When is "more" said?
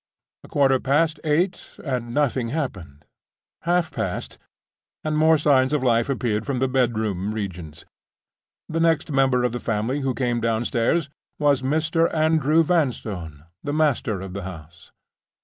5.15-5.37